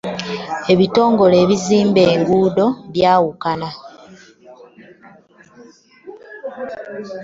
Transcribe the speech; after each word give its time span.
Ebitongole 0.73 1.35
ebizimba 1.43 2.01
enguudo 2.13 2.67
byawukana. 2.93 3.69